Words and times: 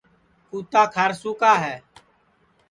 کُوتا 0.49 0.83
کھارسو 0.93 1.31
کا 1.41 1.53
ہے 1.63 1.75